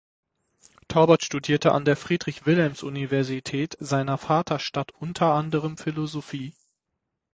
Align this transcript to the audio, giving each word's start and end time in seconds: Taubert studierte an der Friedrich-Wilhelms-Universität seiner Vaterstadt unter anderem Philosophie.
Taubert 0.87 1.23
studierte 1.23 1.73
an 1.73 1.85
der 1.85 1.95
Friedrich-Wilhelms-Universität 1.95 3.77
seiner 3.79 4.17
Vaterstadt 4.17 4.93
unter 4.93 5.33
anderem 5.35 5.77
Philosophie. 5.77 6.55